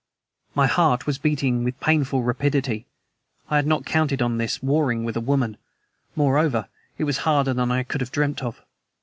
My 0.55 0.65
heart 0.65 1.05
was 1.05 1.19
beating 1.19 1.63
with 1.63 1.79
painful 1.79 2.23
rapidity. 2.23 2.87
I 3.51 3.57
had 3.57 3.67
not 3.67 3.85
counted 3.85 4.19
on 4.19 4.39
this 4.39 4.63
warring 4.63 5.03
with 5.03 5.15
a 5.15 5.21
woman; 5.21 5.57
moreover, 6.15 6.69
it 6.97 7.03
was 7.03 7.19
harder 7.19 7.53
than 7.53 7.71
I 7.71 7.83
could 7.83 8.01
have 8.01 8.11
dreamt 8.11 8.41
of. 8.41 8.63